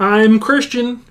[0.00, 1.04] I'm Christian.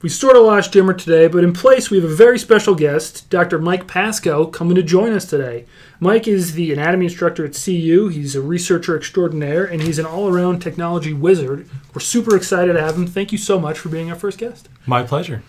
[0.00, 3.30] We sort of lost Jimmer today, but in place we have a very special guest,
[3.30, 3.60] Dr.
[3.60, 5.64] Mike Pascoe, coming to join us today.
[6.00, 8.08] Mike is the anatomy instructor at CU.
[8.08, 11.68] He's a researcher extraordinaire, and he's an all-around technology wizard.
[11.94, 13.06] We're super excited to have him.
[13.06, 14.68] Thank you so much for being our first guest.
[14.86, 15.44] My pleasure.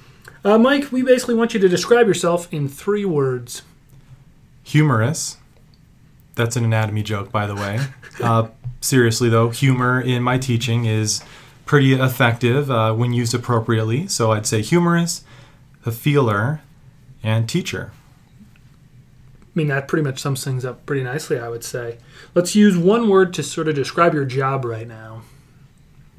[0.46, 3.64] Uh, Mike, we basically want you to describe yourself in three words.
[4.66, 5.38] Humorous.
[6.36, 7.80] That's an anatomy joke, by the way.
[8.22, 8.50] uh,
[8.82, 11.24] seriously, though, humor in my teaching is
[11.66, 14.08] pretty effective uh, when used appropriately.
[14.08, 15.24] So I'd say humorous,
[15.86, 16.62] a feeler,
[17.22, 17.92] and teacher.
[19.42, 21.98] I mean, that pretty much sums things up pretty nicely, I would say.
[22.34, 25.22] Let's use one word to sort of describe your job right now.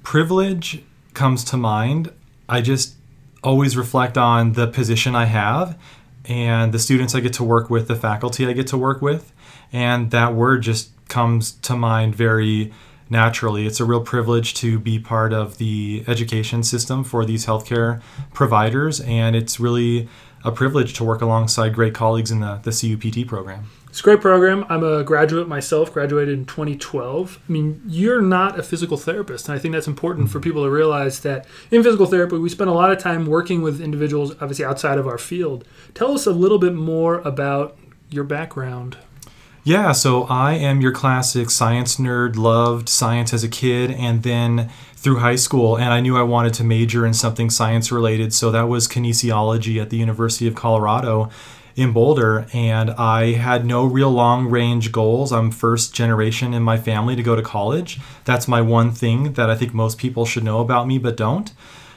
[0.05, 0.83] Privilege
[1.15, 2.13] comes to mind.
[2.49, 2.95] I just
[3.43, 5.79] always reflect on the position I have
[6.27, 9.33] and the students I get to work with, the faculty I get to work with,
[9.73, 12.73] and that word just comes to mind very
[13.11, 13.67] naturally.
[13.67, 18.01] It's a real privilege to be part of the education system for these healthcare
[18.33, 20.09] providers, and it's really
[20.45, 23.71] a privilege to work alongside great colleagues in the, the CUPT program.
[23.89, 24.67] It's a great program.
[24.69, 27.39] I'm a graduate myself, graduated in 2012.
[27.49, 30.71] I mean, you're not a physical therapist, and I think that's important for people to
[30.71, 34.65] realize that in physical therapy, we spend a lot of time working with individuals, obviously
[34.65, 35.65] outside of our field.
[35.95, 37.79] Tell us a little bit more about
[38.11, 38.97] your background.
[39.67, 44.69] Yeah, so I am your classic science nerd, loved science as a kid, and then
[44.95, 48.35] through high school, and I knew I wanted to major in something science related.
[48.35, 51.31] So that was kinesiology at the University of Colorado
[51.77, 55.33] in Boulder, and I had no real long range goals.
[55.33, 58.01] I'm first generation in my family to go to college.
[58.27, 61.51] That's my one thing that I think most people should know about me, but don't.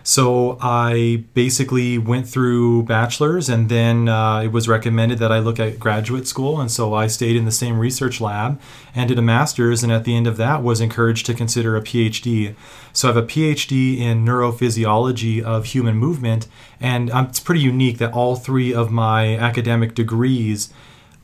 [0.08, 5.60] So I basically went through bachelor's, and then uh, it was recommended that I look
[5.60, 6.62] at graduate school.
[6.62, 8.58] And so I stayed in the same research lab
[8.96, 9.84] and did a master's.
[9.84, 12.56] And at the end of that, was encouraged to consider a PhD.
[12.94, 16.48] So I have a PhD in neurophysiology of human movement,
[16.80, 20.74] and um, it's pretty unique that all three of my academic degrees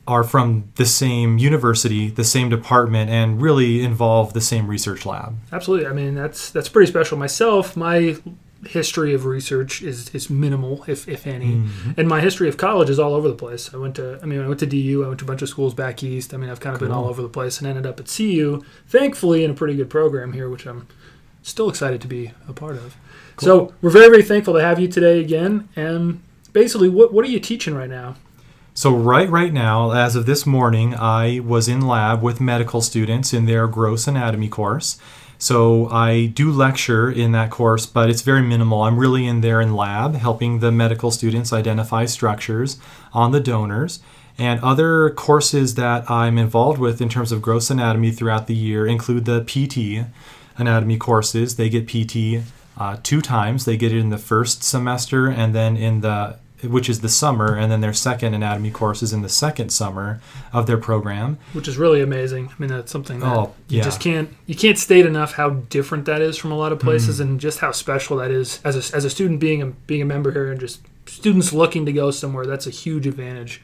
[0.06, 5.38] are from the same university, the same department, and really involve the same research lab.
[5.50, 5.86] Absolutely.
[5.86, 7.16] I mean, that's that's pretty special.
[7.16, 8.18] Myself, my
[8.68, 11.56] history of research is, is minimal, if, if any.
[11.56, 11.92] Mm-hmm.
[11.96, 13.72] And my history of college is all over the place.
[13.72, 15.48] I went to, I mean, I went to DU, I went to a bunch of
[15.48, 16.34] schools back east.
[16.34, 16.88] I mean, I've kind of cool.
[16.88, 19.90] been all over the place and ended up at CU, thankfully, in a pretty good
[19.90, 20.86] program here, which I'm
[21.42, 22.96] still excited to be a part of.
[23.36, 23.46] Cool.
[23.46, 25.68] So we're very, very thankful to have you today again.
[25.76, 28.16] And basically, what, what are you teaching right now?
[28.76, 33.32] So right right now, as of this morning, I was in lab with medical students
[33.32, 34.98] in their gross anatomy course.
[35.38, 38.82] So I do lecture in that course, but it's very minimal.
[38.82, 42.78] I'm really in there in lab helping the medical students identify structures
[43.12, 44.00] on the donors.
[44.38, 48.86] And other courses that I'm involved with in terms of gross anatomy throughout the year
[48.86, 50.06] include the PT
[50.58, 51.56] anatomy courses.
[51.56, 52.44] They get PT
[52.76, 53.64] uh, two times.
[53.64, 57.56] They get it in the first semester and then in the which is the summer,
[57.56, 60.20] and then their second anatomy course is in the second summer
[60.52, 61.38] of their program.
[61.52, 62.48] Which is really amazing.
[62.48, 63.84] I mean, that's something that oh, you yeah.
[63.84, 67.18] just can't you can't state enough how different that is from a lot of places,
[67.18, 70.02] mm and just how special that is as a, as a student being a being
[70.02, 72.44] a member here and just students looking to go somewhere.
[72.44, 73.62] That's a huge advantage.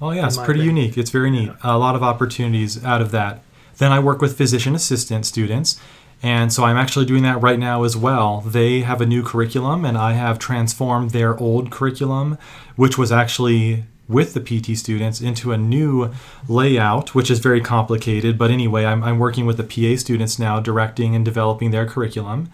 [0.00, 0.76] Oh yeah, it's pretty opinion.
[0.76, 0.98] unique.
[0.98, 1.48] It's very neat.
[1.48, 1.56] Yeah.
[1.62, 3.42] A lot of opportunities out of that.
[3.78, 5.80] Then I work with physician assistant students
[6.22, 8.40] and so I'm actually doing that right now as well.
[8.40, 12.38] They have a new curriculum, and I have transformed their old curriculum,
[12.76, 16.10] which was actually with the PT students, into a new
[16.48, 18.38] layout, which is very complicated.
[18.38, 22.50] But anyway, I'm, I'm working with the PA students now, directing and developing their curriculum.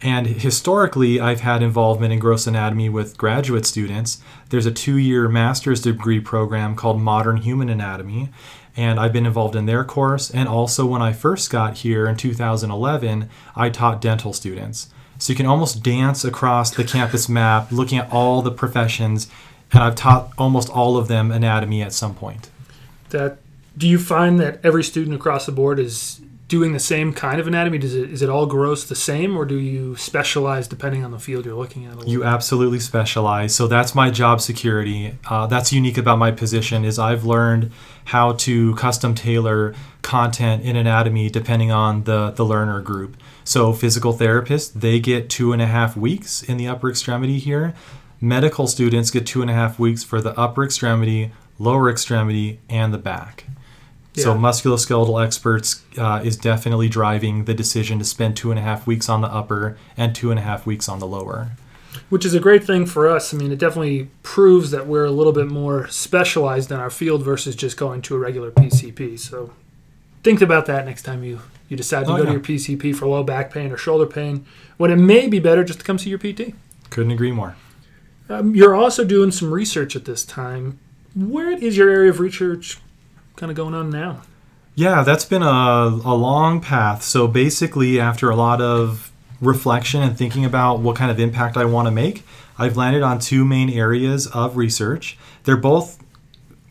[0.00, 4.22] And historically, I've had involvement in gross anatomy with graduate students.
[4.50, 8.28] There's a two year master's degree program called Modern Human Anatomy
[8.78, 10.30] and I've been involved in their course.
[10.30, 14.88] And also, when I first got here in 2011, I taught dental students.
[15.18, 19.28] So you can almost dance across the campus map, looking at all the professions,
[19.72, 22.50] and I've taught almost all of them anatomy at some point.
[23.10, 23.38] That
[23.76, 27.46] do you find that every student across the board is doing the same kind of
[27.46, 27.78] anatomy?
[27.78, 31.18] Does it is it all gross the same, or do you specialize depending on the
[31.18, 32.08] field you're looking at?
[32.08, 33.54] You absolutely specialize.
[33.54, 35.16] So that's my job security.
[35.28, 37.70] Uh, that's unique about my position is I've learned
[38.06, 43.16] how to custom tailor content in anatomy depending on the the learner group.
[43.44, 47.74] So physical therapists they get two and a half weeks in the upper extremity here.
[48.20, 52.92] Medical students get two and a half weeks for the upper extremity, lower extremity, and
[52.92, 53.44] the back.
[54.14, 58.84] So musculoskeletal experts uh, is definitely driving the decision to spend two and a half
[58.86, 61.52] weeks on the upper and two and a half weeks on the lower.
[62.08, 63.32] Which is a great thing for us.
[63.32, 67.22] I mean, it definitely proves that we're a little bit more specialized in our field
[67.22, 69.18] versus just going to a regular PCP.
[69.20, 69.52] So
[70.24, 72.26] think about that next time you you decide to Oh, go yeah.
[72.26, 74.46] to your PCP for low back pain or shoulder pain.
[74.78, 76.54] When it may be better just to come see your PT.
[76.90, 77.56] Couldn't agree more.
[78.28, 80.78] Um, you're also doing some research at this time.
[81.14, 82.78] Where is your area of research
[83.38, 84.20] kind of going on now?
[84.74, 87.02] Yeah, that's been a, a long path.
[87.02, 91.64] So basically, after a lot of reflection and thinking about what kind of impact I
[91.64, 92.24] want to make,
[92.58, 95.16] I've landed on two main areas of research.
[95.44, 95.98] They're both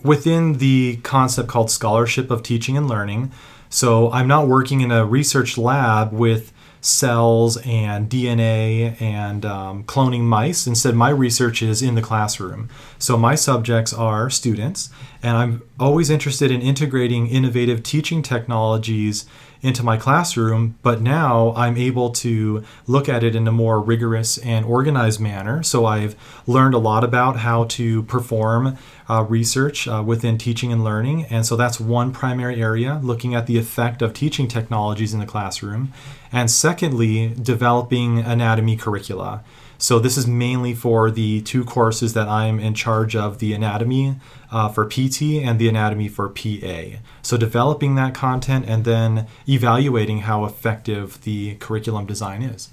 [0.04, 3.32] within the concept called scholarship of teaching and learning.
[3.70, 6.54] So I'm not working in a research lab with
[6.88, 10.66] cells and DNA and um, cloning mice.
[10.66, 12.70] Instead, my research is in the classroom.
[12.98, 14.90] So my subjects are students,
[15.22, 19.26] and I'm always interested in integrating innovative teaching technologies
[19.62, 24.38] into my classroom, but now I'm able to look at it in a more rigorous
[24.38, 25.64] and organized manner.
[25.64, 26.16] So I've
[26.46, 28.78] learned a lot about how to perform
[29.10, 31.26] uh, research uh, within teaching and learning.
[31.26, 35.26] And so that's one primary area, looking at the effect of teaching technologies in the
[35.26, 35.94] classroom.
[36.32, 39.44] And secondly, developing anatomy curricula.
[39.78, 44.16] So this is mainly for the two courses that I'm in charge of the anatomy
[44.52, 47.00] uh, for PT and the anatomy for PA.
[47.22, 52.70] So developing that content and then evaluating how effective the curriculum design is.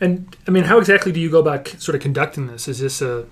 [0.00, 2.68] And I mean, how exactly do you go about sort of conducting this?
[2.68, 3.26] Is this a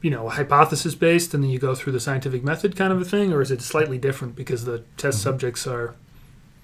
[0.00, 3.04] you know hypothesis based, and then you go through the scientific method kind of a
[3.04, 5.94] thing, or is it slightly different because the test subjects are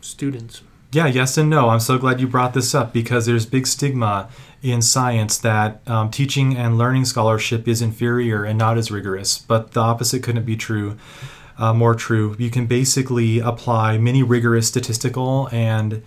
[0.00, 0.62] students?
[0.92, 1.68] Yeah, yes and no.
[1.68, 4.28] I'm so glad you brought this up because there's big stigma
[4.62, 9.72] in science that um, teaching and learning scholarship is inferior and not as rigorous, but
[9.72, 10.96] the opposite couldn't be true.
[11.58, 12.34] Uh, more true.
[12.38, 16.02] You can basically apply many rigorous statistical and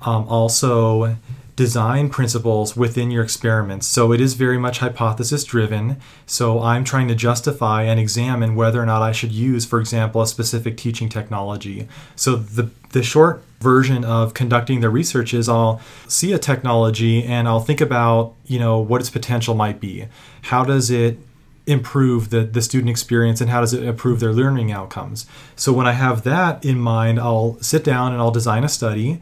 [0.00, 1.16] um, also
[1.56, 3.86] design principles within your experiments.
[3.86, 5.98] So it is very much hypothesis driven.
[6.26, 10.22] So I'm trying to justify and examine whether or not I should use, for example,
[10.22, 11.88] a specific teaching technology.
[12.16, 17.46] So the the short version of conducting the research is I'll see a technology and
[17.46, 20.08] I'll think about, you know, what its potential might be.
[20.42, 21.18] How does it
[21.66, 25.26] improve the, the student experience and how does it improve their learning outcomes?
[25.54, 29.20] So when I have that in mind, I'll sit down and I'll design a study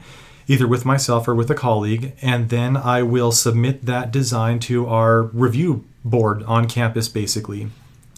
[0.48, 4.86] either with myself or with a colleague, and then I will submit that design to
[4.86, 7.68] our review board on campus basically.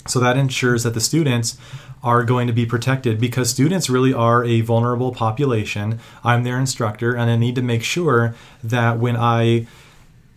[0.07, 1.59] So that ensures that the students
[2.03, 5.99] are going to be protected because students really are a vulnerable population.
[6.25, 8.35] I'm their instructor, and I need to make sure
[8.65, 9.67] that when I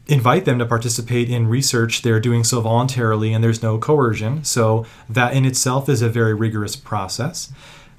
[0.07, 4.43] invite them to participate in research, they're doing so voluntarily and there's no coercion.
[4.43, 7.53] So that in itself is a very rigorous process.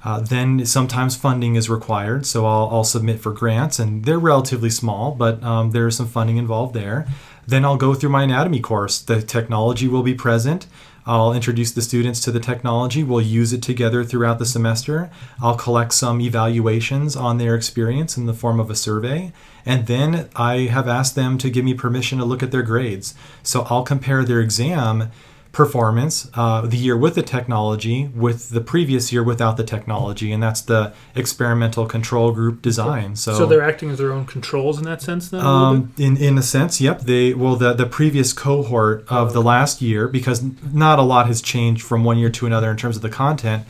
[0.05, 4.69] Uh, then sometimes funding is required, so I'll, I'll submit for grants, and they're relatively
[4.69, 7.07] small, but um, there's some funding involved there.
[7.47, 9.01] Then I'll go through my anatomy course.
[9.01, 10.67] The technology will be present.
[11.07, 13.03] I'll introduce the students to the technology.
[13.03, 15.11] We'll use it together throughout the semester.
[15.39, 19.31] I'll collect some evaluations on their experience in the form of a survey.
[19.65, 23.13] And then I have asked them to give me permission to look at their grades.
[23.43, 25.11] So I'll compare their exam
[25.55, 30.33] performance uh, the year with the technology with the previous year without the technology.
[30.33, 33.15] And that's the experimental control group design.
[33.15, 35.39] So, So they're acting as their own controls in that sense, then.
[35.39, 37.01] um, in in a sense, yep.
[37.01, 40.43] They well the the previous cohort of the last year because
[40.73, 43.63] not a lot has changed from one year to another in terms of the content.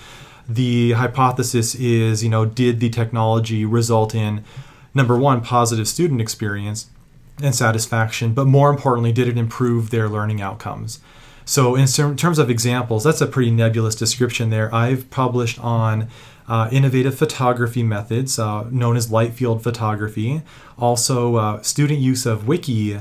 [0.49, 4.43] The hypothesis is, you know, did the technology result in
[4.95, 6.87] number one positive student experience
[7.43, 10.99] and satisfaction, but more importantly, did it improve their learning outcomes?
[11.45, 14.73] So, in terms of examples, that's a pretty nebulous description there.
[14.73, 16.09] I've published on
[16.47, 20.41] uh, innovative photography methods uh, known as light field photography,
[20.77, 22.99] also uh, student use of wiki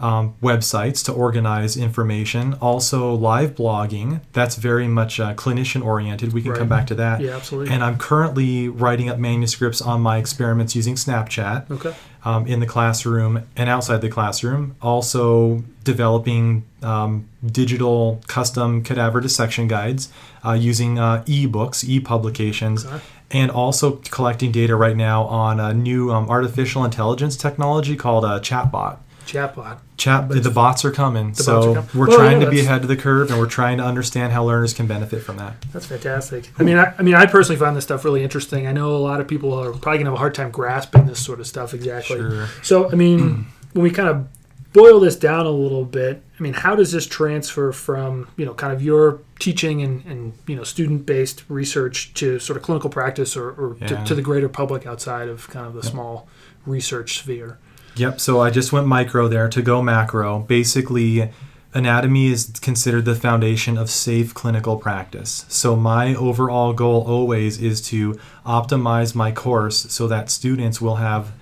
[0.00, 4.20] um, websites to organize information, also live blogging.
[4.32, 6.32] That's very much uh, clinician oriented.
[6.32, 6.58] We can Right.
[6.58, 7.20] come back to that.
[7.20, 7.72] Yeah, absolutely.
[7.72, 11.94] And I'm currently writing up manuscripts on my experiments using Snapchat Okay.
[12.24, 14.74] um, in the classroom and outside the classroom.
[14.82, 20.08] Also, developing um, digital custom cadaver dissection guides
[20.44, 23.00] uh, using uh, e-books, e-publications, Okay.
[23.30, 28.40] and also collecting data right now on a new um, artificial intelligence technology called a
[28.40, 28.96] chatbot.
[29.32, 29.78] Chatbot.
[29.96, 31.88] Chat, the bots are coming, The so bots are coming.
[31.94, 34.32] we're Well, trying yeah, to be ahead of the curve, and we're trying to understand
[34.32, 35.54] how learners can benefit from that.
[35.72, 36.50] That's fantastic.
[36.58, 38.66] I mean, I, I mean, I personally find this stuff really interesting.
[38.66, 41.24] I know a lot of people are probably gonna have a hard time grasping this
[41.24, 42.18] sort of stuff exactly.
[42.18, 42.48] Sure.
[42.62, 44.28] So, I mean, when we kind of
[44.72, 48.54] boil this down a little bit, I mean, how does this transfer from you know
[48.54, 52.88] kind of your teaching and, and you know student based research to sort of clinical
[52.90, 53.86] practice or, or Yeah.
[53.88, 56.26] to, to the greater public outside of kind of the small
[56.66, 57.58] research sphere?
[57.96, 58.20] Yep.
[58.20, 60.40] So I just went micro there to go macro.
[60.40, 61.30] Basically,
[61.74, 65.44] anatomy is considered the foundation of safe clinical practice.
[65.48, 71.32] So, my overall goal always is to optimize my course so that students will have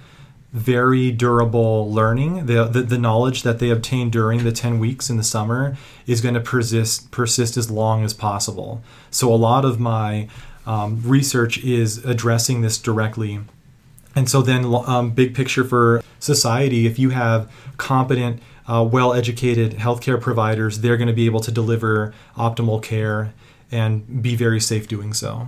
[0.52, 2.46] very durable learning.
[2.46, 5.76] The, the, the, knowledge that they obtain during the 10 weeks in the summer
[6.08, 8.82] is going to persist, persist as long as possible.
[9.10, 10.28] So, a lot of my
[10.66, 13.40] um, research is addressing this directly.
[14.14, 19.72] And so, then, um, big picture for society, if you have competent, uh, well educated
[19.72, 23.32] healthcare providers, they're going to be able to deliver optimal care
[23.72, 25.46] and be very safe doing so.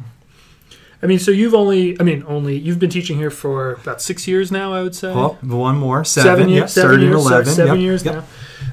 [1.03, 4.29] I mean, so you've only, I mean, only, you've been teaching here for about six
[4.29, 5.09] years now, I would say.
[5.09, 7.53] Oh, one more, seven, seven years, yep, seven years, 11.
[7.53, 8.15] seven yep, years yep.
[8.15, 8.25] now.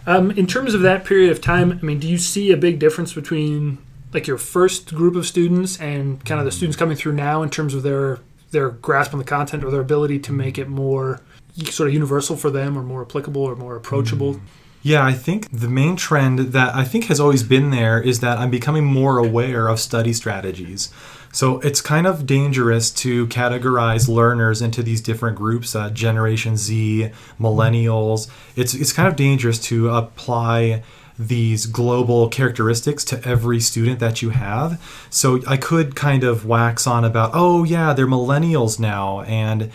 [0.06, 2.78] Um, in terms of that period of time, I mean, do you see a big
[2.78, 3.80] difference between
[4.14, 7.50] like your first group of students and kind of the students coming through now in
[7.50, 8.20] terms of their
[8.52, 11.22] their grasp on the content or their ability to make it more
[11.66, 14.36] sort of universal for them or more applicable or more approachable?
[14.36, 14.42] Mm.
[14.82, 18.38] Yeah, I think the main trend that I think has always been there is that
[18.38, 20.90] I'm becoming more aware of study strategies.
[21.32, 27.12] So it's kind of dangerous to categorize learners into these different groups, uh, Generation Z,
[27.40, 28.30] Millennials.
[28.56, 30.82] It's it's kind of dangerous to apply
[31.20, 34.82] these global characteristics to every student that you have.
[35.10, 39.70] So I could kind of wax on about, oh yeah, they're millennials now, and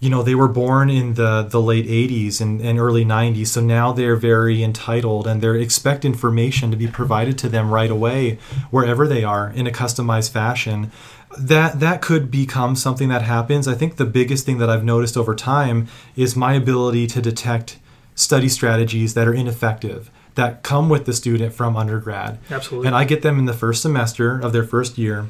[0.00, 3.60] you know they were born in the the late 80s and, and early 90s so
[3.60, 8.38] now they're very entitled and they expect information to be provided to them right away
[8.70, 10.90] wherever they are in a customized fashion.
[11.38, 13.68] That that could become something that happens.
[13.68, 17.78] I think the biggest thing that i've noticed over time is my ability to detect
[18.14, 23.04] study strategies that are ineffective that come with the student from undergrad absolutely and i
[23.04, 25.26] get them in the first semester of their first year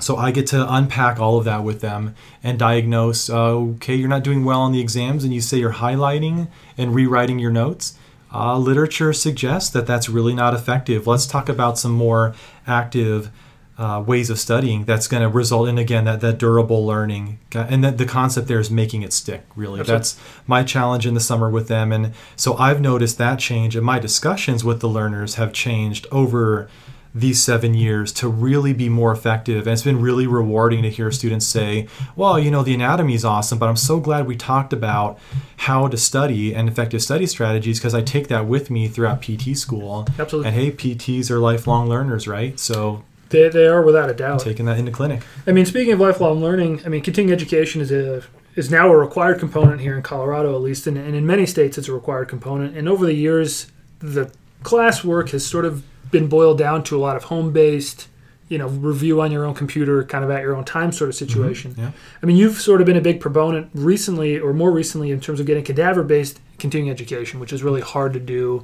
[0.00, 3.30] so I get to unpack all of that with them and diagnose.
[3.30, 6.94] Uh, okay, you're not doing well on the exams, and you say you're highlighting and
[6.94, 7.96] rewriting your notes.
[8.32, 11.06] Uh, literature suggests that that's really not effective.
[11.06, 12.34] Let's talk about some more
[12.66, 13.30] active
[13.76, 17.82] uh, ways of studying that's going to result in again that, that durable learning and
[17.82, 19.98] that the concept there is making it stick really Absolutely.
[19.98, 23.84] that's my challenge in the summer with them and so i've noticed that change and
[23.84, 26.68] my discussions with the learners have changed over
[27.14, 29.66] these seven years to really be more effective.
[29.66, 33.24] And it's been really rewarding to hear students say, well, you know, the anatomy is
[33.24, 35.18] awesome, but I'm so glad we talked about
[35.58, 39.56] how to study and effective study strategies because I take that with me throughout PT
[39.56, 40.06] school.
[40.18, 40.48] Absolutely.
[40.48, 42.58] And hey, PTs are lifelong learners, right?
[42.58, 44.40] So they, they are without a doubt.
[44.40, 45.22] Taking that into clinic.
[45.46, 48.22] I mean, speaking of lifelong learning, I mean, continuing education is a
[48.54, 51.76] is now a required component here in Colorado, at least, and, and in many states,
[51.76, 52.76] it's a required component.
[52.76, 54.30] And over the years, the
[54.62, 58.06] classwork has sort of been boiled down to a lot of home based,
[58.48, 61.16] you know, review on your own computer, kind of at your own time sort of
[61.16, 61.72] situation.
[61.72, 61.80] Mm-hmm.
[61.80, 61.90] Yeah.
[62.22, 65.40] I mean, you've sort of been a big proponent recently, or more recently, in terms
[65.40, 68.62] of getting cadaver based continuing education, which is really hard to do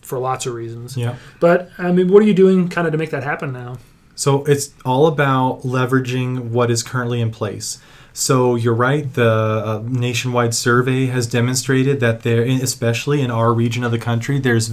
[0.00, 0.96] for lots of reasons.
[0.96, 1.16] Yeah.
[1.40, 3.78] But I mean, what are you doing kind of to make that happen now?
[4.16, 7.78] So it's all about leveraging what is currently in place.
[8.12, 9.12] So you're right.
[9.12, 14.40] The uh, nationwide survey has demonstrated that there, especially in our region of the country,
[14.40, 14.72] there's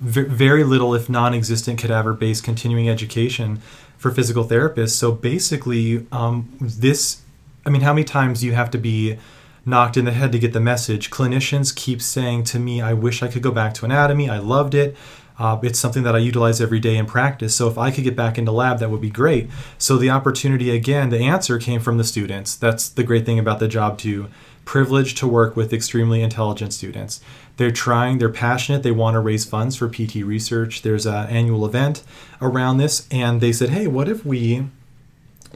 [0.00, 3.62] very little, if non-existent, cadaver-based continuing education
[3.96, 4.96] for physical therapists.
[4.96, 7.22] So basically, um, this,
[7.64, 9.16] I mean, how many times do you have to be
[9.64, 11.08] knocked in the head to get the message?
[11.08, 14.28] Clinicians keep saying to me, "I wish I could go back to anatomy.
[14.28, 14.96] I loved it."
[15.42, 17.52] Uh, it's something that I utilize every day in practice.
[17.56, 19.50] So if I could get back into lab, that would be great.
[19.76, 22.54] So the opportunity again, the answer came from the students.
[22.54, 24.28] That's the great thing about the job too.
[24.64, 27.20] Privileged to work with extremely intelligent students.
[27.56, 30.82] They're trying, they're passionate, they want to raise funds for PT research.
[30.82, 32.04] There's an annual event
[32.40, 34.68] around this, and they said, hey, what if we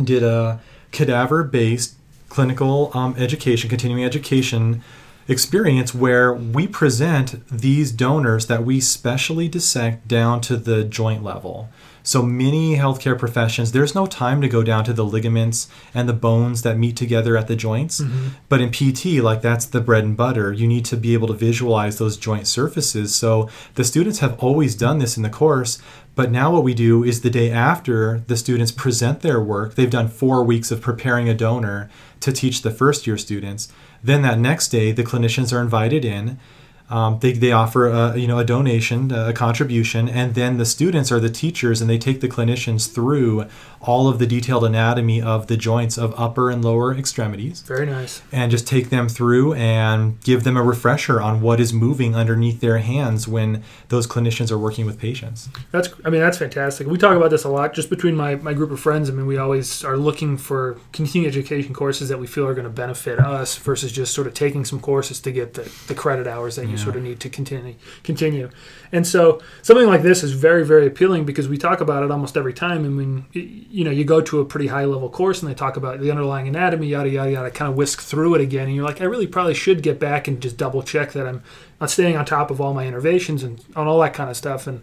[0.03, 0.59] did a
[0.91, 1.95] cadaver based
[2.29, 4.83] clinical um, education, continuing education
[5.29, 11.69] experience where we present these donors that we specially dissect down to the joint level.
[12.03, 16.13] So many healthcare professions, there's no time to go down to the ligaments and the
[16.13, 18.01] bones that meet together at the joints.
[18.01, 18.29] Mm-hmm.
[18.49, 20.53] But in PT, like that's the bread and butter.
[20.53, 23.13] You need to be able to visualize those joint surfaces.
[23.13, 25.83] So the students have always done this in the course.
[26.15, 29.91] But now what we do is the day after the students present their work, they've
[29.91, 31.91] done four weeks of preparing a donor
[32.21, 33.69] to teach the first year students.
[34.07, 36.39] Then that next day, the clinicians are invited in
[36.89, 41.11] um, they, they offer a, you know a donation a contribution and then the students
[41.11, 43.47] are the teachers and they take the clinicians through
[43.81, 47.61] all of the detailed anatomy of the joints of upper and lower extremities.
[47.63, 48.21] Very nice.
[48.33, 52.61] And just take them through and give them a refresher on what is moving underneath
[52.61, 55.49] their hands when those clinicians are working with patients.
[55.71, 56.87] That's i mean that's fantastic.
[56.87, 59.09] We talk about this a lot just between my, my group of friends.
[59.11, 62.65] I mean we always are looking for continuing education courses that we feel are going
[62.65, 66.27] to benefit us versus just sort of taking some courses to get the, the credit
[66.27, 68.51] hours that you you sort of need to continue continue.
[68.93, 72.37] And so something like this is very very appealing because we talk about it almost
[72.37, 72.85] every time.
[72.85, 75.77] I mean, you know, you go to a pretty high level course and they talk
[75.77, 78.85] about the underlying anatomy, yada yada yada, kind of whisk through it again, and you're
[78.85, 81.43] like, I really probably should get back and just double check that I'm
[81.81, 84.67] not staying on top of all my innervations and on all that kind of stuff
[84.67, 84.83] and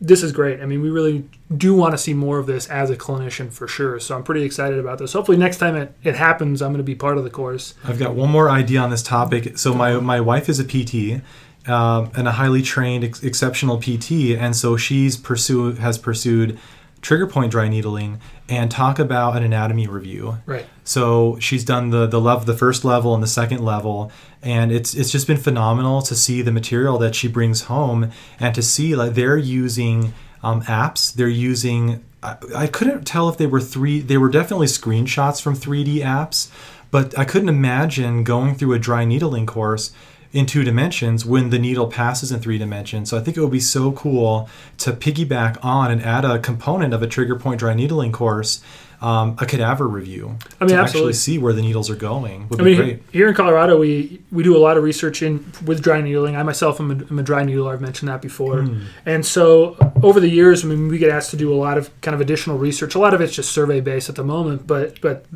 [0.00, 0.60] this is great.
[0.60, 3.66] I mean, we really do want to see more of this as a clinician for
[3.66, 3.98] sure.
[3.98, 5.12] So I'm pretty excited about this.
[5.12, 7.74] Hopefully, next time it, it happens, I'm going to be part of the course.
[7.84, 9.58] I've got one more idea on this topic.
[9.58, 11.22] So my my wife is a PT.
[11.66, 16.58] Um, and a highly trained, ex- exceptional PT, and so she's pursue has pursued
[17.02, 20.38] trigger point dry needling and talk about an anatomy review.
[20.46, 20.64] Right.
[20.84, 24.10] So she's done the the level, the first level and the second level,
[24.42, 28.54] and it's it's just been phenomenal to see the material that she brings home and
[28.54, 32.04] to see like they're using um, apps, they're using.
[32.22, 34.00] I, I couldn't tell if they were three.
[34.00, 36.50] They were definitely screenshots from 3D apps,
[36.90, 39.92] but I couldn't imagine going through a dry needling course
[40.32, 43.08] in two dimensions when the needle passes in three dimensions.
[43.08, 46.92] So I think it would be so cool to piggyback on and add a component
[46.92, 48.62] of a trigger point dry needling course,
[49.00, 50.36] um, a cadaver review.
[50.60, 50.82] I mean, to absolutely.
[50.82, 53.02] actually see where the needles are going would I be mean, great.
[53.12, 56.34] here in Colorado, we we do a lot of research in with dry needling.
[56.36, 57.72] I myself am a, am a dry needler.
[57.72, 58.62] I've mentioned that before.
[58.62, 58.82] Hmm.
[59.06, 61.88] And so over the years, I mean, we get asked to do a lot of
[62.00, 62.94] kind of additional research.
[62.94, 65.26] A lot of it's just survey based at the moment, but but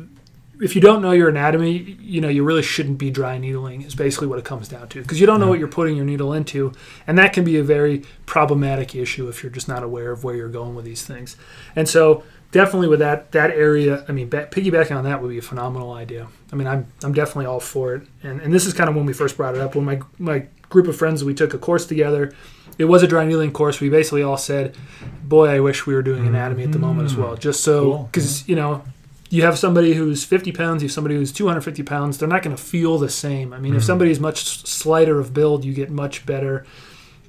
[0.61, 3.81] if you don't know your anatomy, you know you really shouldn't be dry needling.
[3.81, 5.49] Is basically what it comes down to because you don't know Yeah.
[5.51, 6.73] what you're putting your needle into,
[7.07, 10.35] and that can be a very problematic issue if you're just not aware of where
[10.35, 11.35] you're going with these things.
[11.75, 15.39] And so definitely with that that area, I mean, ba- piggybacking on that would be
[15.39, 16.27] a phenomenal idea.
[16.53, 18.03] I mean, I'm I'm definitely all for it.
[18.21, 20.45] And and this is kind of when we first brought it up when my my
[20.69, 22.33] group of friends we took a course together.
[22.77, 23.79] It was a dry needling course.
[23.79, 24.75] We basically all said,
[25.23, 26.35] "Boy, I wish we were doing mm-hmm.
[26.35, 28.09] anatomy at the moment as well." Just so Cool.
[28.11, 28.83] because you know
[29.29, 32.55] you have somebody who's 50 pounds, you have somebody who's 250 pounds, they're not going
[32.55, 33.51] to feel the same.
[33.51, 33.87] I mean, if mm-hmm.
[33.87, 36.67] somebody's much slighter of build, you get much better,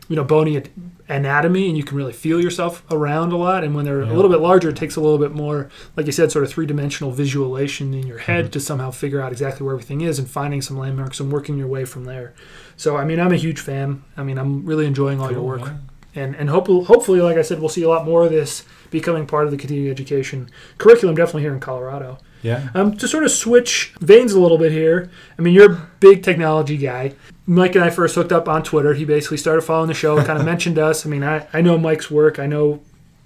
[0.08, 0.62] you know, bony
[1.08, 3.64] anatomy, and you can really feel yourself around a lot.
[3.64, 6.12] And when they're a little bit larger, it takes a little bit more, like you
[6.12, 9.74] said, sort of three dimensional visualization in your head to somehow figure out exactly where
[9.74, 12.34] everything is and finding some landmarks and working your way from there.
[12.76, 14.04] So, I mean, I'm a huge fan.
[14.16, 16.22] I mean, I'm really enjoying all your work yeah.
[16.22, 19.26] and and hopefully, hopefully, like I said, we'll see a lot more of this becoming
[19.26, 22.18] part of the continuing education curriculum, definitely here in Colorado.
[22.42, 22.68] Yeah.
[22.74, 26.22] Um, to sort of switch veins a little bit here, I mean, you're a big
[26.22, 27.14] technology guy.
[27.46, 28.94] Mike and I first hooked up on Twitter.
[28.94, 31.04] He basically started following the show, kind of mentioned us.
[31.04, 32.38] I mean, I, I know Mike's work.
[32.38, 32.80] I know,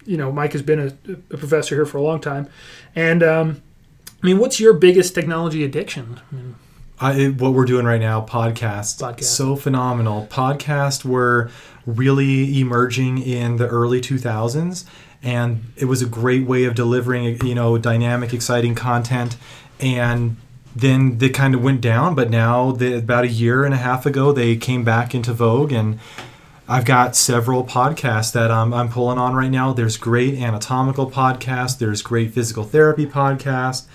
[0.04, 2.48] you know, Mike has been a, a professor here for a long time.
[2.96, 3.62] And, um,
[4.20, 6.20] I mean, what's your biggest technology addiction?
[6.30, 6.54] I mean,
[7.00, 9.24] I, what we're doing right now, podcasts, Podcast.
[9.24, 10.26] so phenomenal.
[10.30, 11.50] Podcasts were
[11.86, 14.84] really emerging in the early 2000s,
[15.22, 19.36] and it was a great way of delivering, you know, dynamic, exciting content.
[19.78, 20.36] And
[20.80, 24.06] then they kind of went down, but now, the, about a year and a half
[24.06, 25.98] ago, they came back into vogue, and
[26.68, 29.72] I've got several podcasts that I'm, I'm pulling on right now.
[29.72, 31.78] There's great anatomical podcasts.
[31.78, 33.86] There's great physical therapy podcasts.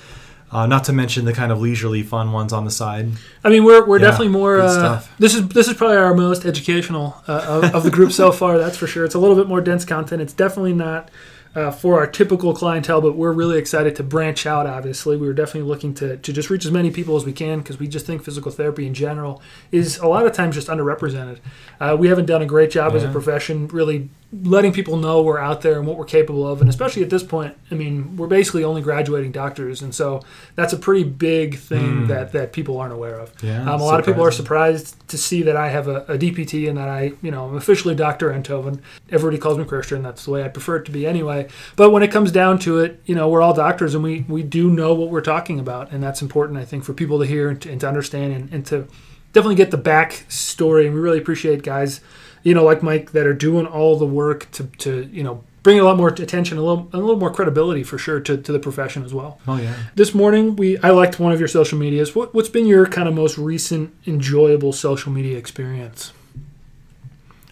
[0.52, 3.10] Uh, not to mention the kind of leisurely fun ones on the side.
[3.44, 4.62] I mean, we're, we're Yeah, definitely more.
[4.62, 8.32] Uh, this is this is probably our most educational uh, of, of the group so
[8.32, 8.60] far.
[8.60, 9.04] That's for sure.
[9.04, 10.22] It's a little bit more dense content.
[10.22, 11.10] It's definitely not
[11.56, 14.66] uh, for our typical clientele, but we're really excited to branch out.
[14.66, 17.60] Obviously, we were definitely looking to to just reach as many people as we can
[17.60, 21.40] because we just think physical therapy in general is a lot of times just underrepresented.
[21.80, 24.10] Uh, we haven't done a great job as a profession really
[24.42, 27.22] letting people know we're out there and what we're capable of and especially at this
[27.22, 30.20] point i mean we're basically only graduating doctors and so
[30.56, 32.08] that's a pretty big thing Mm.
[32.08, 35.18] that that people aren't aware of Yeah, um, a lot of people are surprised to
[35.20, 38.32] see that I have a, a DPT and that I, you know, I'm officially Dr.
[38.32, 38.80] Enthoven.
[39.12, 40.02] Everybody calls me Christian.
[40.02, 41.43] That's the way I prefer it to be anyway.
[41.76, 44.44] But when it comes down to it, you know, we're all doctors and we, we
[44.44, 45.92] do know what we're talking about.
[45.92, 48.54] And that's important, I think, for people to hear and to, and to understand and,
[48.54, 48.88] and to
[49.34, 50.86] definitely get the back story.
[50.86, 52.02] And we really appreciate guys,
[52.44, 55.80] you know, like Mike that are doing all the work to, to you know, bring
[55.80, 58.60] a lot more attention, a little, a little more credibility for sure to, to the
[58.60, 59.40] profession as well.
[59.48, 59.74] Oh yeah.
[59.96, 62.14] This morning, we I liked one of your social medias.
[62.14, 66.12] What, what's been your kind of most recent enjoyable social media experience?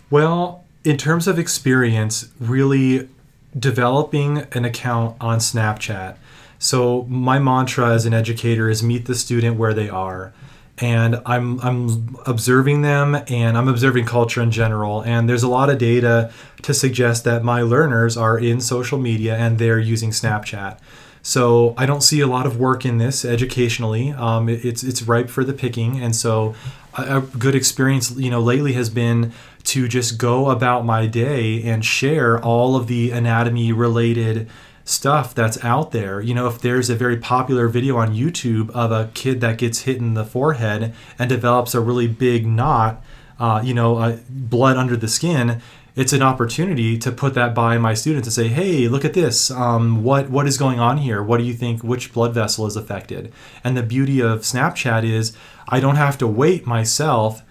[0.10, 3.08] Well, in terms of experience, really
[3.58, 6.18] developing an account on Snapchat.
[6.60, 10.34] So my mantra as an educator is meet the student where they are.
[10.78, 15.02] And I'm I'm observing them and I'm observing culture in general.
[15.02, 16.32] And there's a lot of data
[16.64, 20.80] to suggest that my learners are in social media and they're using Snapchat.
[21.24, 24.12] So I don't see a lot of work in this educationally.
[24.12, 26.56] Um, it- it's it's ripe for the picking, and so
[26.98, 31.64] a, a good experience, you know, lately has been to just go about my day
[31.64, 34.50] and share all of the anatomy related
[34.84, 36.20] stuff that's out there.
[36.22, 39.82] You know, if there's a very popular video on YouTube of a kid that gets
[39.82, 43.04] hit in the forehead and develops a really big knot,
[43.40, 45.62] uh, you know, uh, blood under the skin,
[45.96, 49.52] it's an opportunity to put that by my students and say, "Hey, look at this.
[49.52, 51.22] Um, what what is going on here?
[51.22, 51.84] What do you think?
[51.84, 53.32] Which blood vessel is affected?"
[53.64, 55.34] And the beauty of Snapchat is
[55.68, 57.44] I don't have to wait myself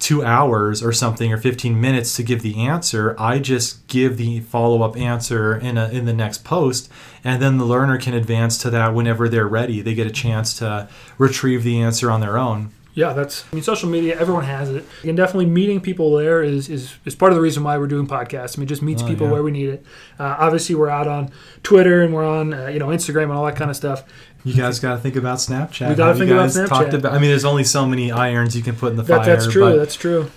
[0.00, 3.14] two hours or something or 15 minutes to give the answer.
[3.18, 6.90] I just give the follow up answer in a, in the next post,
[7.22, 9.82] and then the learner can advance to that whenever they're ready.
[9.82, 12.72] They get a chance to retrieve the answer on their own.
[12.94, 13.44] Yeah, that's.
[13.52, 14.18] I mean, social media.
[14.20, 17.62] Everyone has it, and definitely meeting people there is is, is part of the reason
[17.62, 18.56] why we're doing podcasts.
[18.56, 19.32] I mean, it just meets Oh, people yeah.
[19.34, 19.84] where we need it.
[20.18, 21.30] Uh, obviously, we're out on
[21.62, 24.02] Twitter and we're on uh, you know Instagram and all that kind of stuff.
[24.42, 25.90] You guys got to think about Snapchat.
[25.90, 26.68] We gotta think you about Snapchat.
[26.68, 29.18] Talked about, I mean, there's only so many irons you can put in the That,
[29.24, 29.36] fire.
[29.36, 29.76] that's true.
[29.76, 30.30] That's true.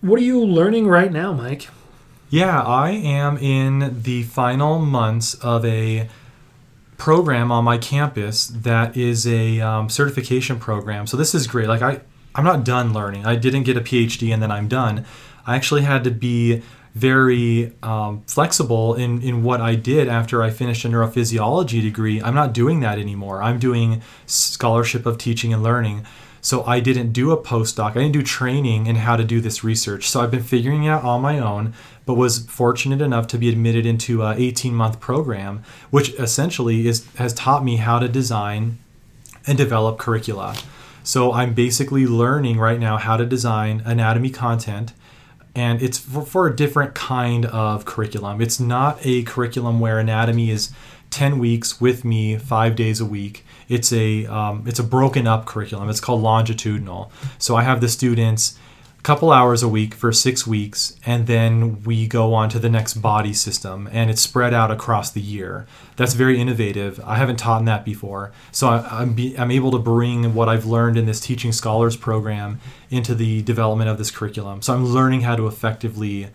[0.00, 1.68] What are you learning right now, Mike?
[2.30, 6.08] Yeah, I am in the final months of a
[7.04, 11.06] program on my campus that is a um, certification program.
[11.06, 11.68] So this is great.
[11.68, 12.00] Like I,
[12.34, 13.26] I'm not done learning.
[13.26, 15.04] I didn't get a PhD and then I'm done.
[15.46, 16.62] I actually had to be
[16.94, 22.22] very um, flexible in, in what I did after I finished a neurophysiology degree.
[22.22, 23.42] I'm not doing that anymore.
[23.42, 26.06] I'm doing scholarship of teaching and learning.
[26.44, 27.92] So I didn't do a postdoc.
[27.92, 30.10] I didn't do training in how to do this research.
[30.10, 31.72] So I've been figuring it out on my own,
[32.04, 37.06] but was fortunate enough to be admitted into a 18 month program, which essentially is
[37.14, 38.76] has taught me how to design
[39.46, 40.54] and develop curricula.
[41.02, 44.92] So I'm basically learning right now how to design anatomy content
[45.54, 48.40] and it's for, for a different kind of curriculum.
[48.40, 50.72] It's not a curriculum where anatomy is
[51.14, 53.44] 10 weeks with me five days a week.
[53.68, 55.88] It's a um, it's a broken up curriculum.
[55.88, 57.12] It's called longitudinal.
[57.38, 58.58] So I have the students
[58.98, 62.68] a couple hours a week for six weeks, and then we go on to the
[62.68, 65.68] next body system, and it's spread out across the year.
[65.94, 67.00] That's very innovative.
[67.04, 70.66] I haven't taught in that before, so I, I'm I'm able to bring what I've
[70.66, 72.58] learned in this teaching scholars program
[72.90, 74.62] into the development of this curriculum.
[74.62, 76.30] So I'm learning how to effectively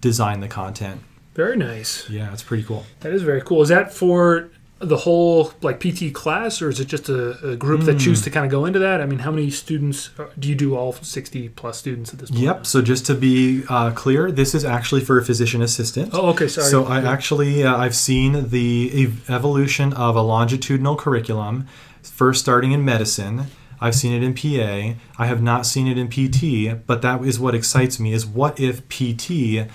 [0.00, 1.00] design the content.
[1.36, 2.08] Very nice.
[2.10, 2.84] Yeah, it's pretty cool.
[3.00, 3.62] That is very cool.
[3.62, 7.82] Is that for the whole like PT class, or is it just a, a group
[7.82, 7.98] that Hmm.
[7.98, 9.00] choose to kind of go into that?
[9.00, 10.76] I mean, how many students uh, do you do?
[10.76, 12.42] All sixty plus students at this point?
[12.42, 12.66] Yep.
[12.66, 16.10] So just to be uh, clear, this is actually for a physician assistant.
[16.14, 16.48] Oh, okay.
[16.48, 16.68] Sorry.
[16.68, 17.10] So I Yeah.
[17.12, 21.66] actually uh, I've seen the ev- evolution of a longitudinal curriculum,
[22.02, 23.46] first starting in medicine.
[23.78, 24.98] I've seen it in PA.
[25.22, 28.12] I have not seen it in PT, but that is what excites me.
[28.14, 29.68] Is what if PT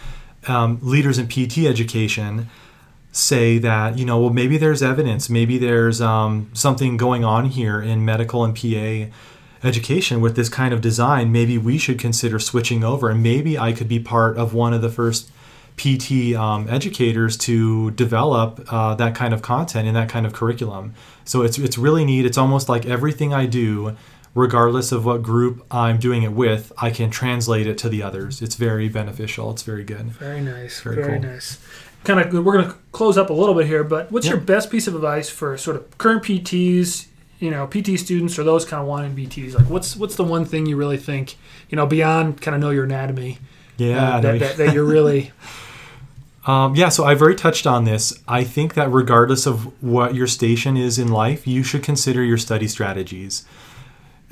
[0.48, 2.50] um, leaders in PT education
[3.14, 7.82] say that you know well maybe there's evidence, maybe there's um, something going on here
[7.82, 9.14] in medical and PA
[9.64, 13.74] education with this kind of design, maybe we should consider switching over, and maybe I
[13.74, 15.32] could be part of one of the first
[15.78, 20.94] PT um, educators to develop uh, that kind of content in that kind of curriculum.
[21.26, 22.26] So it's it's really neat.
[22.26, 23.96] It's almost like everything I do,
[24.34, 28.42] regardless of what group I'm doing it with, I can translate it to the others.
[28.42, 29.52] It's very beneficial.
[29.52, 30.08] It's very good.
[30.12, 30.80] Very nice.
[30.82, 31.30] Very Very, cool.
[31.32, 31.58] nice.
[32.04, 34.34] Kind of, we're going to close up a little bit here, but what's Yeah.
[34.34, 37.08] your best piece of advice for sort of current PTs,
[37.40, 39.54] you know, PT students or those kind of wanting BTs?
[39.54, 41.36] Like, what's what's the one thing you really think,
[41.70, 43.38] you know, beyond kind of know your anatomy,
[43.78, 44.16] Yeah.
[44.16, 45.32] uh, that, that, that you're really,
[46.48, 48.18] Um, yeah, so I've already touched on this.
[48.28, 52.40] I think that regardless of what your station is in life, you should consider your
[52.40, 53.46] study strategies.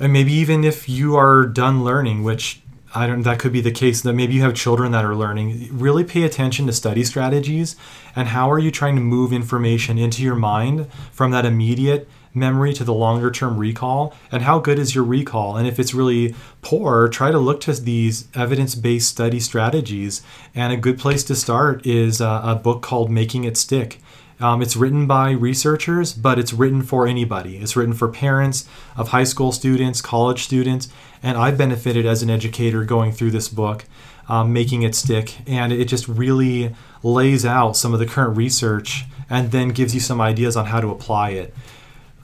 [0.00, 2.62] And maybe even if you are done learning, which
[2.94, 5.68] I don't, that could be the case, that maybe you have children that are learning,
[5.70, 7.76] really pay attention to study strategies
[8.16, 12.72] and how are you trying to move information into your mind from that immediate memory
[12.74, 14.14] to the longer term recall?
[14.32, 15.56] And how good is your recall?
[15.56, 20.22] And if it's really poor try to look to these evidence-based study strategies.
[20.54, 24.00] And a good place to start is a, a book called making it stick
[24.40, 29.08] um, it's written by researchers but it's written for anybody it's written for parents of
[29.08, 30.88] high school students college students
[31.22, 33.84] and I've benefited as an educator going through this book
[34.28, 39.04] um, making it stick and it just really lays out some of the current research
[39.28, 41.54] and then gives you some ideas on how to apply it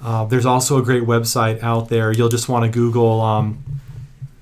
[0.03, 2.13] uh, there's also a great website out there.
[2.13, 3.63] You'll just want to Google um,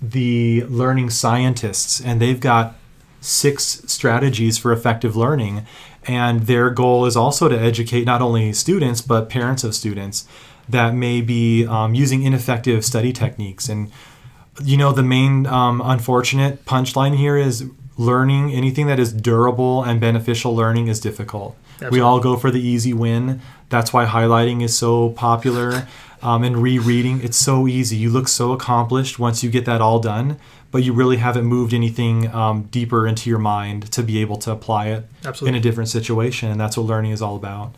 [0.03, 2.75] the learning scientists, and they've got
[3.21, 5.67] six strategies for effective learning.
[6.07, 10.27] And their goal is also to educate not only students, but parents of students
[10.69, 13.69] that may be um, using ineffective study techniques.
[13.69, 13.91] And,
[14.63, 20.01] you know, the main um, unfortunate punchline here is learning anything that is durable and
[20.01, 21.57] beneficial learning is difficult.
[21.91, 23.41] We all go for the easy win.
[23.69, 25.87] That's why highlighting is so popular.
[26.25, 27.97] Um, and rereading, it's so easy.
[27.97, 30.39] You look so accomplished once you get that all done,
[30.71, 34.51] but you really haven't moved anything um, deeper into your mind to be able to
[34.51, 35.05] apply it
[35.43, 36.51] in a different situation.
[36.51, 37.75] And that's what learning is all about.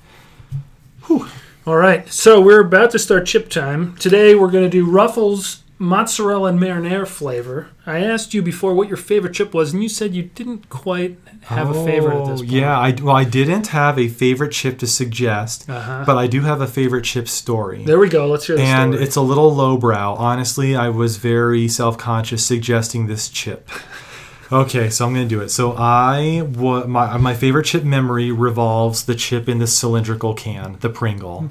[1.66, 2.09] All right.
[2.09, 3.96] So we're about to start chip time.
[3.96, 7.68] Today we're going to do Ruffles mozzarella and marinara flavor.
[7.84, 11.18] I asked you before what your favorite chip was, and you said you didn't quite
[11.44, 12.50] have a favorite at this Oh, point.
[12.50, 16.04] Yeah, I well, I didn't have a favorite chip to suggest, Uh-huh.
[16.06, 17.84] but I do have a favorite chip story.
[17.84, 18.26] There we go.
[18.26, 19.04] Let's hear the and story.
[19.04, 20.14] it's a little lowbrow.
[20.14, 23.68] Honestly, I was very self-conscious suggesting this chip.
[24.52, 25.48] Okay, so I'm gonna do it.
[25.50, 30.76] So I wa- my my favorite chip memory revolves the chip in the cylindrical can,
[30.82, 31.50] the Pringle.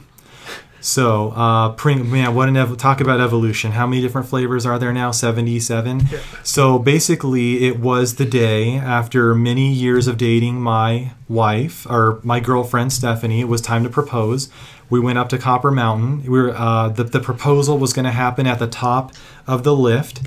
[0.85, 3.71] So, uh, Pring, man, what an ev- talk about evolution.
[3.71, 5.09] How many different flavors are there now?
[5.09, 6.01] 77.
[6.11, 6.19] Yeah.
[6.43, 12.39] So basically, it was the day after many years of dating my wife or my
[12.39, 13.41] girlfriend Stephanie.
[13.41, 14.47] It was time to propose.
[14.87, 16.21] We went up to Copper Mountain.
[16.21, 19.11] We were uh, the the proposal was going to happen at the top
[19.47, 20.21] of the lift,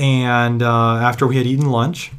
[0.00, 2.10] and uh, after we had eaten lunch.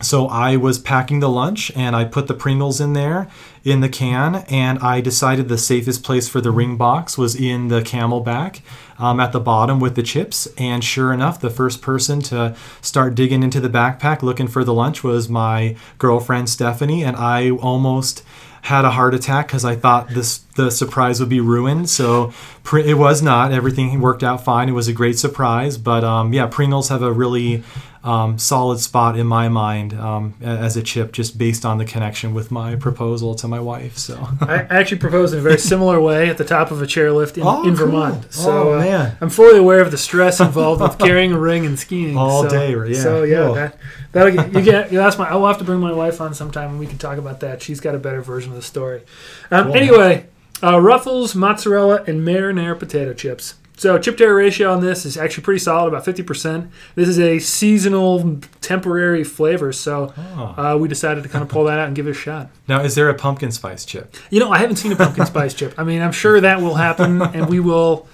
[0.00, 3.28] So I was packing the lunch and I put the Pringles in there
[3.64, 7.66] in the can and I decided the safest place for the ring box was in
[7.66, 8.60] the CamelBak
[8.98, 10.46] um, at the bottom with the chips.
[10.56, 14.74] And sure enough, the first person to start digging into the backpack looking for the
[14.74, 17.02] lunch was my girlfriend Stephanie.
[17.02, 18.22] And I almost
[18.62, 21.88] had a heart attack because I thought this the surprise would be ruined.
[21.88, 22.32] So
[22.64, 23.52] pr- it was not.
[23.52, 24.68] Everything worked out fine.
[24.68, 25.78] It was a great surprise.
[25.78, 27.62] But um, yeah, Pringles have a really
[28.08, 32.32] um, solid spot in my mind um, as a chip, just based on the connection
[32.32, 33.98] with my proposal to my wife.
[33.98, 37.36] So I actually proposed in a very similar way at the top of a chairlift
[37.36, 37.86] in, Oh, in cool.
[37.86, 38.32] Vermont.
[38.32, 39.16] So Oh, uh, man.
[39.20, 42.48] I'm fully aware of the stress involved with carrying a ring and skiing All so,
[42.48, 43.02] day, yeah.
[43.02, 43.54] So yeah, Cool.
[43.56, 43.76] that
[44.12, 44.92] that'll get, you get.
[44.92, 45.28] You ask my.
[45.28, 47.60] I will have to bring my wife on sometime and we can talk about that.
[47.62, 49.02] She's got a better version of the story.
[49.50, 49.76] Um, Cool.
[49.76, 50.26] Anyway,
[50.62, 53.54] uh, Ruffles, mozzarella, and marinara potato chips.
[53.78, 56.68] So chip to air ratio on this is actually pretty solid, about 50%.
[56.96, 60.54] This is a seasonal, temporary flavor, so Oh.
[60.74, 62.50] uh, we decided to kind of pull that out and give it a shot.
[62.68, 64.16] now, is there a pumpkin spice chip?
[64.30, 65.74] You know, I haven't seen a pumpkin spice chip.
[65.78, 68.08] I mean, I'm sure that will happen, and we will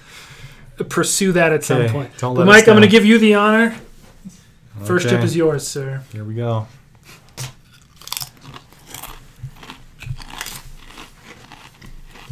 [0.87, 2.15] pursue that at some point.
[2.19, 3.75] don't But let us Mike, I'm going to give you the honor.
[4.83, 6.03] First chip is yours, sir.
[6.11, 6.67] Here we go.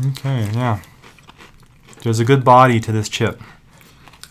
[0.08, 0.80] Okay, yeah.
[2.04, 3.42] There's a good body to this chip.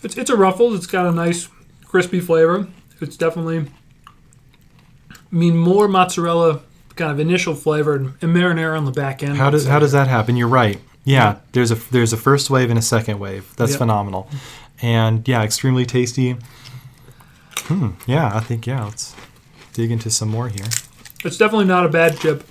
[0.03, 0.75] It's it's a Ruffles.
[0.75, 1.49] It's got a nice
[1.85, 2.67] crispy flavor.
[3.01, 3.65] It's definitely,
[5.11, 6.61] I mean, more mozzarella
[6.95, 9.37] kind of initial flavor and, and marinara on the back end.
[9.37, 10.35] How does how does that happen?
[10.37, 10.79] You're right.
[11.03, 13.53] Yeah, there's a there's a first wave and a second wave.
[13.57, 13.79] That's Yep.
[13.79, 14.29] phenomenal,
[14.81, 16.37] and yeah, extremely tasty.
[17.63, 17.91] Hmm.
[18.05, 18.85] Yeah, I think yeah.
[18.85, 19.15] Let's
[19.73, 20.65] dig into some more here.
[21.25, 22.47] It's definitely not a bad chip.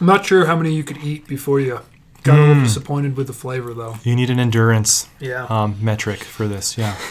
[0.00, 1.80] I'm not sure how many you could eat before you
[2.22, 2.48] got a Hmm.
[2.48, 3.96] little disappointed with the flavor, though.
[4.04, 5.46] You need an endurance Yeah.
[5.48, 6.76] um, metric for this.
[6.78, 6.94] Yeah.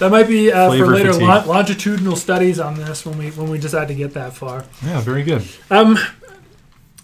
[0.00, 3.58] That might be uh, for later lo- longitudinal studies on this when we when we
[3.58, 4.64] decide to get that far.
[4.84, 5.00] Yeah.
[5.00, 5.44] Very good.
[5.70, 5.96] Um,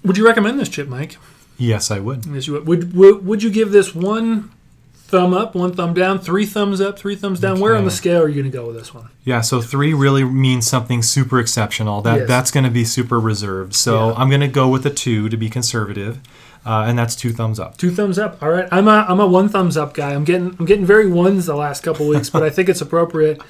[0.05, 1.16] would you recommend this chip, Mike?
[1.57, 2.27] Yes, I would.
[2.27, 2.66] Yes, you would.
[2.66, 3.25] Would, would.
[3.27, 4.51] would you give this one
[4.94, 7.61] thumb up, one thumb down, three thumbs up, three thumbs down?
[7.61, 9.09] Where on the scale are you going to go with this one?
[9.25, 12.03] Yeah, so three really means something super exceptional.
[12.03, 12.29] That Yes.
[12.29, 13.75] that's going to be super reserved.
[13.75, 14.14] So Yeah.
[14.16, 16.18] I'm going to go with a two to be conservative,
[16.64, 17.77] uh, and that's two thumbs up.
[17.77, 18.42] Two thumbs up.
[18.42, 18.68] All right.
[18.70, 20.14] I'm a I'm a one thumbs up guy.
[20.14, 23.40] I'm getting I'm getting very ones the last couple weeks, but I think it's appropriate.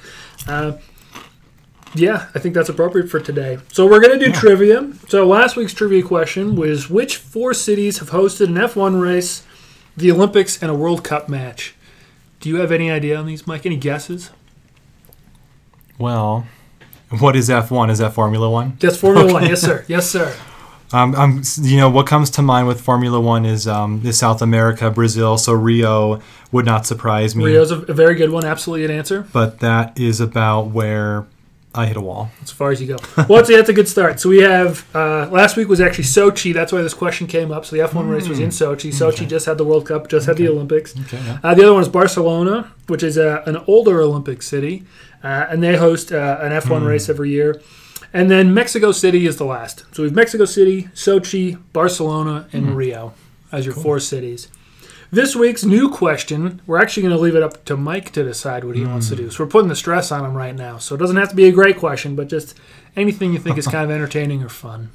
[0.47, 0.73] Uh,
[1.95, 3.59] yeah, I think that's appropriate for today.
[3.71, 4.91] So we're gonna do trivia.
[5.09, 9.43] So last week's trivia question was which four cities have hosted an F1 race,
[9.95, 11.75] the Olympics, and a World Cup match?
[12.39, 13.65] Do you have any idea on these, Mike?
[13.65, 14.31] Any guesses?
[15.99, 16.47] Well,
[17.19, 17.91] what is F1?
[17.91, 18.75] Is that Formula One?
[18.79, 19.43] That's Formula One.
[19.43, 19.85] Yes, sir.
[19.87, 20.35] Yes, sir.
[20.93, 24.41] Um, I'm, you know, what comes to mind with Formula One is um, is South
[24.41, 25.37] America, Brazil.
[25.37, 27.45] So Rio would not surprise me.
[27.45, 28.45] Rio's a, a very good one.
[28.45, 29.27] Absolutely an answer.
[29.33, 31.25] But that is about where
[31.75, 32.29] I hit a wall.
[32.43, 32.97] as far as you go.
[33.27, 34.19] Well, that's, that's a good start.
[34.19, 36.53] So we have uh, last week was actually Sochi.
[36.53, 37.65] That's why this question came up.
[37.65, 38.91] So the F1 race was in Sochi.
[38.91, 40.95] Sochi just had the World Cup, just had the Olympics.
[40.95, 41.17] Okay.
[41.25, 41.39] Yeah.
[41.43, 44.83] Uh, the other one is Barcelona, which is uh, an older Olympic city,
[45.23, 47.59] uh, and they host uh, an F1 race every year.
[48.13, 49.85] And then Mexico City is the last.
[49.91, 53.13] So we have Mexico City, Sochi, Barcelona, and Rio
[53.51, 54.49] as your four cities.
[55.11, 58.63] This week's new question, we're actually going to leave it up to Mike to decide
[58.63, 59.29] what he wants to do.
[59.29, 60.79] So we're putting the stress on him right now.
[60.79, 62.57] So it doesn't have to be a great question, but just
[62.95, 64.89] anything you think is kind of entertaining or fun.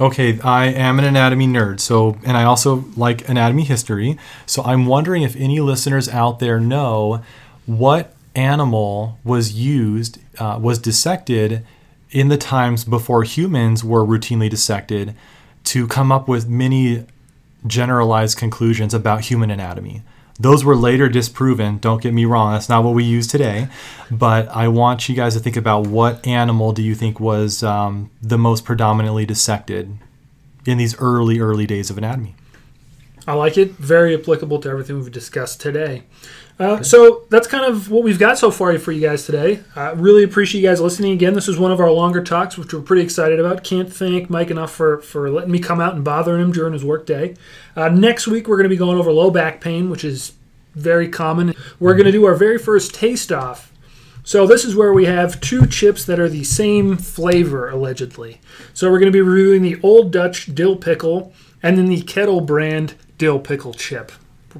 [0.00, 4.18] Okay, I am an anatomy nerd, so and I also like anatomy history.
[4.44, 7.22] So I'm wondering if any listeners out there know
[7.66, 11.64] what animal was used, uh, was dissected
[12.14, 15.14] in the times before humans were routinely dissected
[15.64, 17.04] to come up with many
[17.66, 20.00] generalized conclusions about human anatomy.
[20.38, 21.78] Those were later disproven.
[21.78, 23.66] Don't get me wrong, that's not what we use today.
[24.12, 28.10] But I want you guys to think about what animal do you think was um,
[28.22, 29.98] the most predominantly dissected
[30.64, 32.36] in these early, early days of anatomy?
[33.26, 33.72] I like it.
[33.72, 36.04] Very applicable to everything we've discussed today.
[36.58, 39.60] Uh, so that's kind of what we've got so far for you guys today.
[39.74, 41.34] I uh, really appreciate you guys listening again.
[41.34, 43.64] This is one of our longer talks, which we're pretty excited about.
[43.64, 46.84] Can't thank Mike enough for, for letting me come out and bothering him during his
[46.84, 47.34] workday.
[47.74, 50.34] Uh, next week, we're going to be going over low back pain, which is
[50.76, 51.54] very common.
[51.80, 53.72] We're going to do our very first taste off.
[54.22, 58.40] So this is where we have two chips that are the same flavor, allegedly.
[58.72, 62.40] So we're going to be reviewing the Old Dutch dill pickle and then the Kettle
[62.40, 64.12] brand dill pickle chip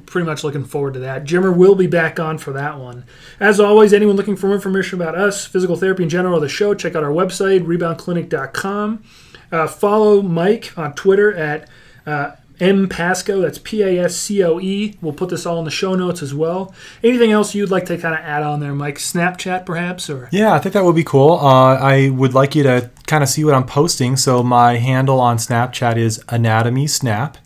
[0.05, 1.25] pretty much looking forward to that.
[1.25, 3.05] Jimmer will be back on for that one.
[3.39, 6.73] As always, anyone looking for more information about us, physical therapy in general, the show,
[6.73, 9.03] check out our website, reboundclinic.com.
[9.51, 11.69] Uh, follow Mike on Twitter at
[12.05, 13.41] uh, M Pascoe.
[13.41, 14.97] That's P A S C O E.
[15.01, 16.73] We'll put this all in the show notes as well.
[17.03, 18.97] Anything else you'd like to kind of add on there, Mike?
[18.97, 21.33] Snapchat, perhaps, or yeah, I think that would be cool.
[21.33, 24.15] Uh, I would like you to kind of see what I'm posting.
[24.15, 27.37] So my handle on Snapchat is Anatomy Snap,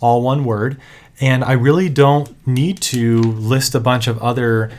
[0.00, 0.80] all one word.
[1.20, 4.70] And I really don't need to list a bunch of other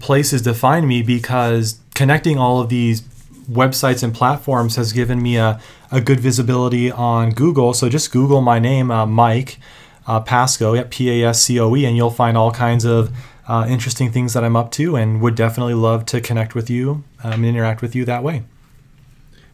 [0.00, 3.02] places to find me because connecting all of these
[3.48, 5.60] websites and platforms has given me a,
[5.92, 7.74] a good visibility on Google.
[7.74, 9.58] So just Google my name, uh, Mike
[10.06, 13.10] uh, Pascoe, at P A S C O E, and you'll find all kinds of
[13.46, 17.04] uh, interesting things that I'm up to and would definitely love to connect with you
[17.22, 18.42] um, and interact with you that way.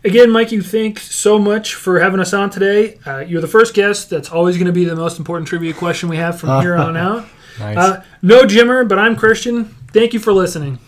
[0.02, 2.98] Again, Mike, you thank so much for having us on today.
[3.06, 4.08] Uh, you're the first guest.
[4.08, 6.96] That's always going to be the most important trivia question we have from here on
[6.96, 7.26] out.
[7.58, 7.76] nice.
[7.76, 9.66] uh, no Jimmer, but I'm Christian.
[9.92, 10.78] Thank you for listening.